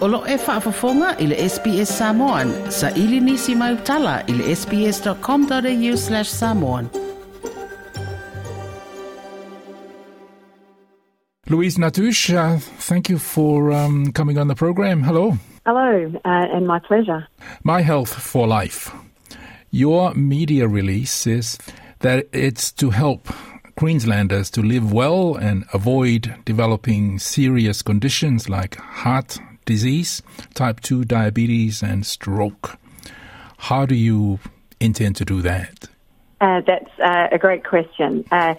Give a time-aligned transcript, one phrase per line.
[0.00, 2.52] Olo e whaafafonga i le SBS Samoan.
[2.70, 6.88] Sa ili nisi mai utala i le sbs.com.au slash samoan.
[11.46, 15.02] Louise Natush, uh, thank you for um, coming on the program.
[15.02, 15.36] Hello.
[15.66, 17.26] Hello, uh, and my pleasure.
[17.64, 18.92] My Health for Life.
[19.70, 21.58] Your media release says
[21.98, 23.28] that it's to help
[23.76, 29.38] Queenslanders to live well and avoid developing serious conditions like heart
[29.70, 30.22] disease,
[30.54, 32.76] type 2 diabetes, and stroke.
[33.56, 34.38] How do you
[34.80, 35.88] intend to do that?
[36.40, 38.24] Uh, that's uh, a great question.
[38.30, 38.54] Uh,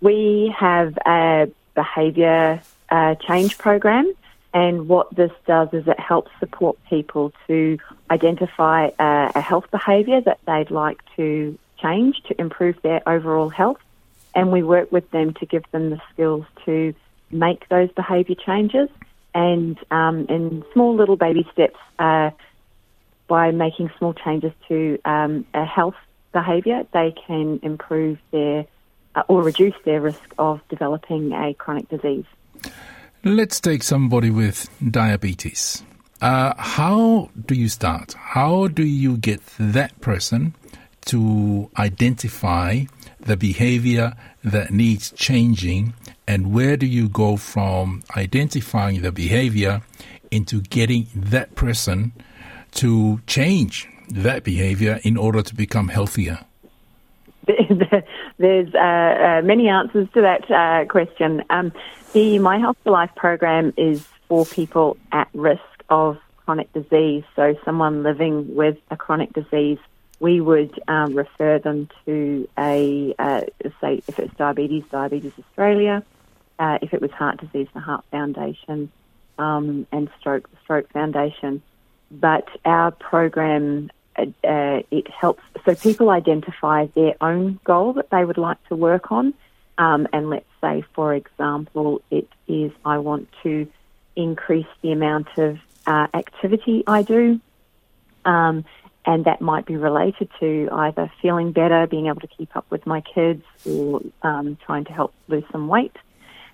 [0.00, 4.12] we have a behaviour uh, change program,
[4.52, 7.78] and what this does is it helps support people to
[8.10, 13.80] identify uh, a health behaviour that they'd like to change to improve their overall health
[14.34, 16.94] and we work with them to give them the skills to
[17.30, 18.88] make those behaviour changes
[19.34, 22.30] and um, in small little baby steps uh,
[23.26, 25.96] by making small changes to um, a health
[26.32, 28.66] behaviour, they can improve their
[29.14, 32.24] uh, or reduce their risk of developing a chronic disease.
[33.24, 35.82] Let's take somebody with diabetes.
[36.20, 38.14] Uh, how do you start?
[38.14, 40.54] How do you get that person
[41.06, 42.84] to identify
[43.24, 45.94] the behavior that needs changing
[46.26, 49.82] and where do you go from identifying the behavior
[50.30, 52.12] into getting that person
[52.72, 56.40] to change that behavior in order to become healthier?
[58.38, 61.42] There's uh, uh, many answers to that uh, question.
[61.50, 61.72] Um,
[62.12, 67.54] the My Health for Life program is for people at risk of chronic disease, so
[67.64, 69.78] someone living with a chronic disease
[70.20, 73.40] we would um, refer them to a, uh,
[73.80, 76.02] say, if it's diabetes, Diabetes Australia.
[76.58, 78.90] Uh, if it was heart disease, the Heart Foundation,
[79.38, 81.62] um, and Stroke, the Stroke Foundation.
[82.10, 88.24] But our program, uh, uh, it helps, so people identify their own goal that they
[88.24, 89.34] would like to work on.
[89.78, 93.66] Um, and let's say, for example, it is I want to
[94.14, 97.40] increase the amount of uh, activity I do.
[98.24, 98.64] Um,
[99.06, 102.86] and that might be related to either feeling better, being able to keep up with
[102.86, 105.96] my kids, or um, trying to help lose some weight.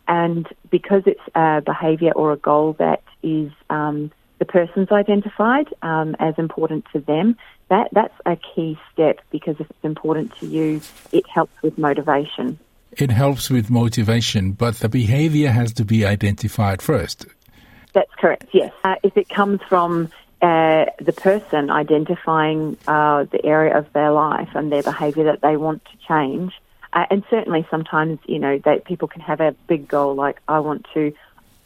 [0.08, 4.10] And because it's a behaviour or a goal that is um,
[4.40, 7.36] the person's identified um, as important to them,
[7.68, 10.80] that that's a key step because if it's important to you,
[11.12, 12.58] it helps with motivation.
[12.92, 17.26] It helps with motivation, but the behaviour has to be identified first.
[17.92, 18.46] That's correct.
[18.52, 20.10] Yes, uh, if it comes from
[20.42, 25.56] uh, the person identifying uh, the area of their life and their behaviour that they
[25.56, 26.54] want to change.
[26.92, 30.60] Uh, and certainly sometimes, you know, that people can have a big goal like I
[30.60, 31.12] want to,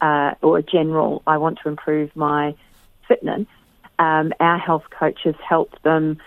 [0.00, 2.56] uh, or a general, I want to improve my
[3.06, 3.46] fitness.
[3.98, 6.18] Um, our health coaches help them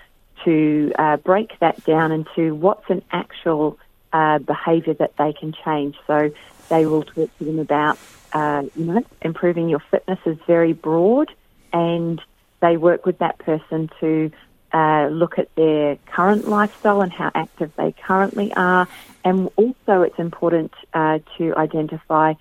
[0.46, 3.78] to uh, break that down into what's an actual
[4.14, 5.98] uh, behaviour that they can change.
[6.08, 6.32] So
[6.70, 8.00] they will talk to them about,
[8.34, 11.30] you know, improving your fitness is very broad
[11.74, 12.22] and
[12.60, 14.32] they work with that person to
[14.74, 18.88] uh, look at their current lifestyle and how active they currently are.
[19.24, 22.34] And also, it's important uh, to identify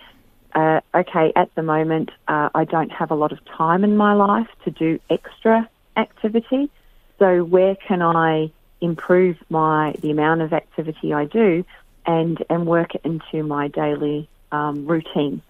[0.57, 4.15] uh, okay, at the moment, uh, I don't have a lot of time in my
[4.15, 6.71] life to do extra activity.
[7.19, 8.51] So, where can I
[8.81, 11.63] improve my the amount of activity I do
[12.07, 15.43] and, and work it into my daily um, routine?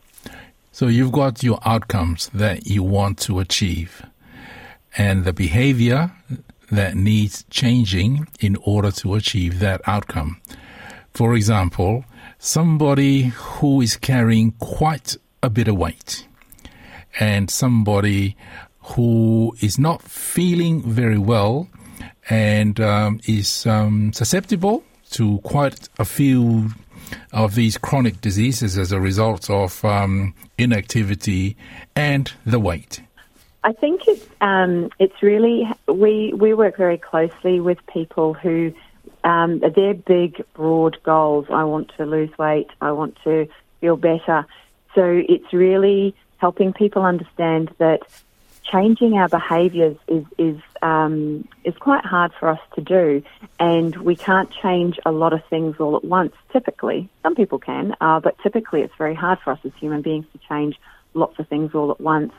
[0.73, 4.03] So, you've got your outcomes that you want to achieve
[4.97, 6.11] and the behavior
[6.71, 10.41] that needs changing in order to achieve that outcome.
[11.15, 12.05] For example,
[12.39, 16.27] somebody who is carrying quite a bit of weight
[17.19, 18.37] and somebody
[18.81, 21.69] who is not feeling very well
[22.29, 26.71] and um, is um, susceptible to quite a few
[27.33, 31.57] of these chronic diseases as a result of um, inactivity
[31.95, 33.01] and the weight.
[33.67, 38.73] I think it's um, it's really we we work very closely with people who
[39.25, 41.47] um, their big broad goals.
[41.51, 42.69] I want to lose weight.
[42.81, 43.49] I want to
[43.81, 44.47] feel better.
[44.95, 48.03] So it's really helping people understand that
[48.63, 53.25] changing our behaviours is is um, is quite hard for us to do,
[53.59, 56.35] and we can't change a lot of things all at once.
[56.53, 60.27] Typically, some people can, uh, but typically it's very hard for us as human beings
[60.35, 60.79] to change
[61.15, 62.33] lots of things all at once.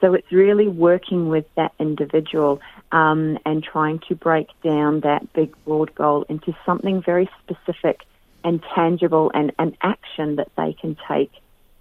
[0.00, 2.60] So it's really working with that individual
[2.92, 8.02] um, and trying to break down that big, broad goal into something very specific
[8.44, 11.32] and tangible and an action that they can take.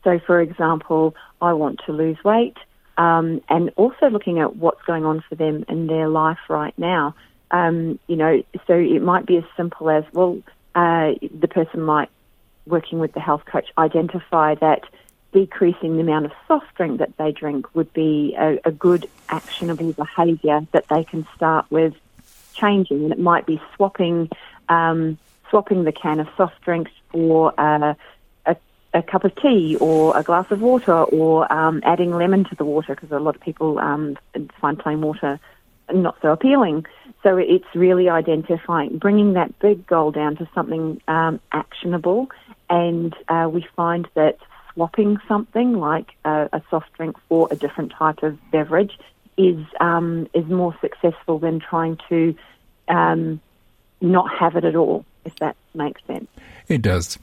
[0.04, 2.58] So, for example, I want to lose weight.
[2.98, 7.16] um, and also looking at what's going on for them in their life right now.
[7.52, 10.40] Um, you know, so it might be as simple as well.
[10.76, 12.10] Uh, the person might,
[12.66, 14.82] working with the health coach, identify that
[15.38, 19.94] decreasing the amount of soft drink that they drink would be a, a good actionable
[19.94, 21.94] behaviour that they can start with
[22.54, 24.30] changing, and it might be swapping
[24.68, 25.18] um,
[25.52, 27.94] swapping the can of soft drinks for uh,
[28.48, 28.56] a,
[28.96, 32.66] a, cup of tea or a glass of water, or um, adding lemon to the
[32.66, 34.18] water because a lot of people um,
[34.60, 35.40] find plain water
[35.94, 36.86] not so appealing.
[37.22, 42.28] So it's really identifying, bringing that big goal down to something um, actionable,
[42.72, 44.40] and uh, we find that
[44.78, 48.92] swapping something like a, a, soft drink for a different type of beverage
[49.36, 52.36] is um, is more successful than trying to
[52.88, 53.42] um,
[54.02, 56.28] not have it at all, if that makes sense.
[56.68, 57.18] It does.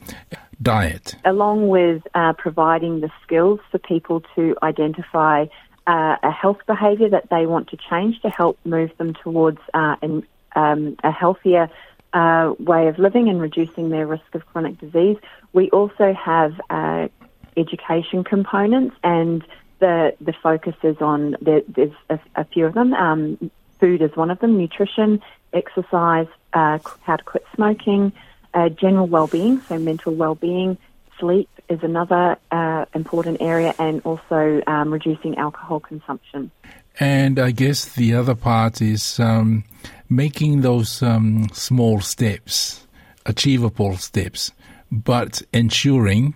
[0.61, 1.15] Diet.
[1.23, 5.45] Along with uh, providing the skills for people to identify
[5.87, 9.95] uh, a health behaviour that they want to change to help move them towards uh,
[10.01, 10.27] an,
[10.57, 11.69] um, a healthier
[12.13, 15.17] uh, way of living and reducing their risk of chronic disease.
[15.51, 17.09] We also have uh,
[17.57, 19.43] education components and
[19.79, 22.93] the the focus is on there, there's a, a, few of them.
[22.93, 24.57] Um, food is one of them.
[24.57, 25.21] Nutrition,
[25.53, 28.13] exercise, uh, how to quit smoking,
[28.53, 30.77] uh, general well-being, so mental well-being,
[31.19, 36.51] sleep is another uh, important area, and also um, reducing alcohol consumption.
[36.99, 39.65] And I guess the other part is um,
[40.09, 42.87] making those um, small steps,
[43.25, 44.51] achievable steps,
[44.91, 46.35] but ensuring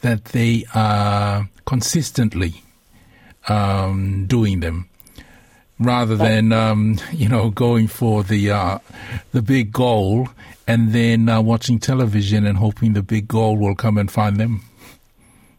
[0.00, 2.62] that they are consistently
[3.48, 4.88] um, doing them
[5.78, 8.78] rather than um, you know going for the uh,
[9.32, 10.28] the big goal
[10.66, 14.62] and then uh, watching television and hoping the big goal will come and find them.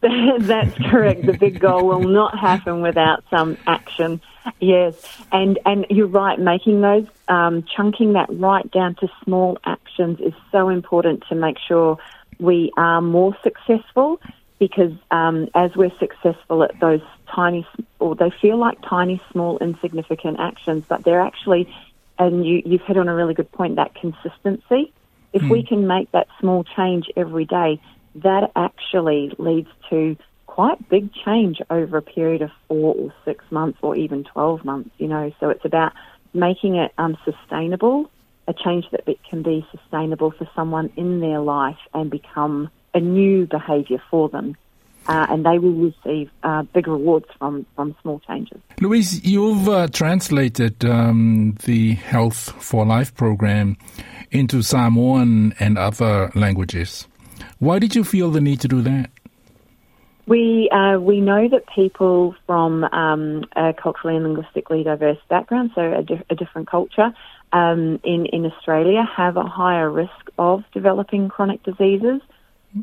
[0.00, 1.26] That's correct.
[1.26, 4.22] The big goal will not happen without some action.
[4.58, 4.94] Yes,
[5.30, 6.38] and and you're right.
[6.38, 11.58] Making those um, chunking that right down to small actions is so important to make
[11.68, 11.98] sure
[12.40, 14.20] we are more successful
[14.58, 17.00] because um, as we're successful at those
[17.34, 17.66] tiny,
[17.98, 21.72] or they feel like tiny, small, insignificant actions, but they're actually,
[22.18, 24.92] and you, you've hit on a really good point, that consistency.
[25.32, 25.50] If mm.
[25.50, 25.68] we hmm.
[25.68, 27.80] can make that small change every day,
[28.16, 30.16] that actually leads to
[30.46, 34.90] quite big change over a period of four or six months or even 12 months,
[34.98, 35.32] you know.
[35.40, 35.92] So it's about
[36.34, 38.10] making it um, sustainable,
[38.50, 43.46] a change that can be sustainable for someone in their life and become a new
[43.46, 44.56] behaviour for them.
[45.06, 48.60] Uh, and they will receive uh, big rewards from, from small changes.
[48.80, 53.78] Louise, you've uh, translated um, the Health for Life program
[54.30, 57.08] into Samoan and other languages.
[57.60, 59.10] Why did you feel the need to do that?
[60.30, 65.82] We uh, we know that people from um, a culturally and linguistically diverse background, so
[65.92, 67.12] a, di- a different culture,
[67.52, 72.20] um, in in Australia have a higher risk of developing chronic diseases.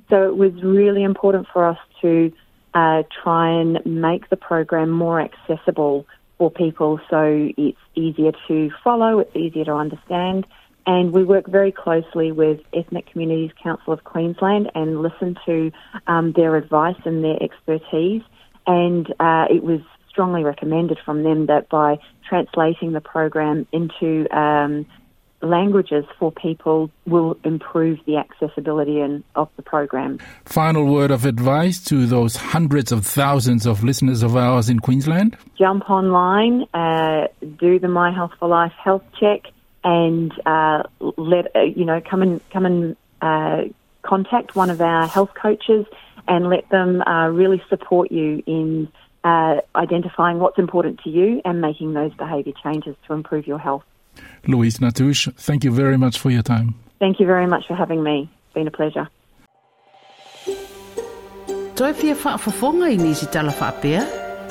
[0.10, 2.34] So it was really important for us to
[2.74, 6.06] uh, try and make the program more accessible
[6.38, 10.46] for people so it's easier to follow, it's easier to understand.
[10.88, 15.72] And we work very closely with Ethnic Communities Council of Queensland and listen to
[16.08, 18.22] um, their advice and their expertise.
[18.66, 24.86] And uh, it was strongly recommended from them that by translating the program into um,
[25.42, 29.02] languages for people will improve the accessibility
[29.36, 30.20] of the program.
[30.46, 35.38] Final word of advice to those hundreds of thousands of listeners of ours in Queensland?
[35.58, 37.28] Jump online, uh,
[37.60, 39.52] do the My Health for Life health check,
[39.84, 40.84] and uh,
[41.18, 43.64] let uh, you know come and come and uh,
[44.02, 45.86] contact one of our health coaches
[46.28, 48.90] and let them uh, really support you in.
[49.24, 53.84] Uh, identifying what's important to you and making those behaviour changes to improve your health.
[54.48, 56.76] Louise Natush, thank you very much for your time.
[57.00, 58.30] Thank you very much for having me.
[58.46, 59.10] It's been a pleasure.
[61.76, 64.27] Toi fia whaafafonga i nisi tala whaapea?